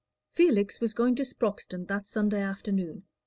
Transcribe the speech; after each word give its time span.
Felix 0.31 0.79
was 0.81 0.95
going 0.95 1.13
to 1.13 1.21
Sproxton 1.21 1.85
that 1.87 2.07
Sunday 2.07 2.41
afternoon. 2.41 3.03